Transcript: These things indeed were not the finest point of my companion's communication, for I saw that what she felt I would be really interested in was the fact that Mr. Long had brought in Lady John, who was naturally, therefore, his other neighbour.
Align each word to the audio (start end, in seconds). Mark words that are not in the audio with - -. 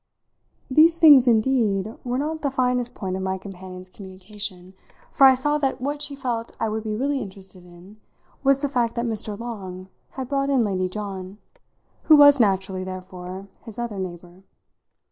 These 0.67 0.97
things 0.97 1.27
indeed 1.27 1.93
were 2.03 2.17
not 2.17 2.41
the 2.41 2.49
finest 2.49 2.95
point 2.95 3.15
of 3.15 3.21
my 3.21 3.37
companion's 3.37 3.87
communication, 3.87 4.73
for 5.11 5.25
I 5.27 5.35
saw 5.35 5.59
that 5.59 5.79
what 5.79 6.01
she 6.01 6.15
felt 6.15 6.55
I 6.59 6.69
would 6.69 6.83
be 6.83 6.95
really 6.95 7.19
interested 7.21 7.63
in 7.67 7.97
was 8.43 8.61
the 8.61 8.67
fact 8.67 8.95
that 8.95 9.05
Mr. 9.05 9.37
Long 9.37 9.89
had 10.13 10.27
brought 10.27 10.49
in 10.49 10.63
Lady 10.63 10.89
John, 10.89 11.37
who 12.05 12.15
was 12.15 12.39
naturally, 12.39 12.83
therefore, 12.83 13.47
his 13.63 13.77
other 13.77 13.99
neighbour. 13.99 14.41